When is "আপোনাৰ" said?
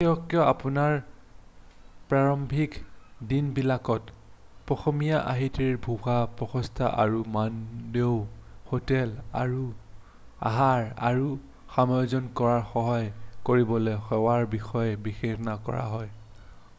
0.51-0.93